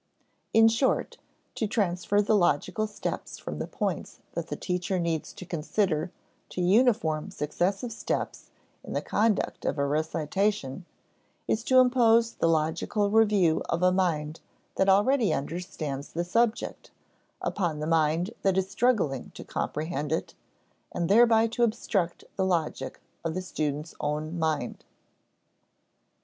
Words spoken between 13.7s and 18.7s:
a mind that already understands the subject, upon the mind that